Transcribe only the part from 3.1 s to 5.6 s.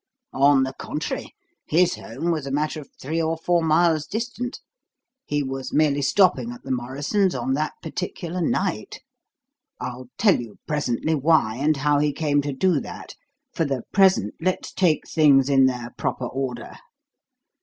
or four miles distant. He